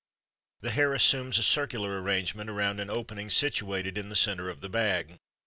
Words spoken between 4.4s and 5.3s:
of the bag.